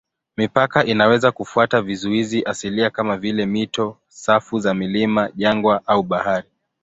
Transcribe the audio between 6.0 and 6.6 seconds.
bahari.